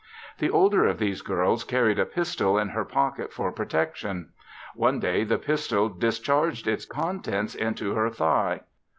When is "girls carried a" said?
1.21-2.07